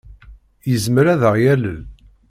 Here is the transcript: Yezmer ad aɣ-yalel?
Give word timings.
Yezmer 0.69 1.05
ad 1.13 1.21
aɣ-yalel? 1.29 1.79